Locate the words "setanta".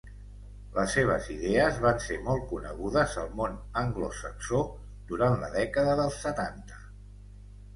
6.25-6.83